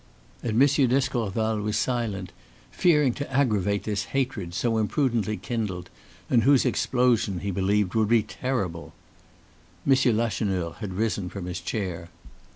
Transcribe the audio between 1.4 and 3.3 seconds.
was silent, fearing